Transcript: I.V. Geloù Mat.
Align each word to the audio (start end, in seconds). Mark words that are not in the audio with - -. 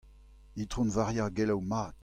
I.V. 0.57 0.65
Geloù 1.29 1.61
Mat. 1.61 1.93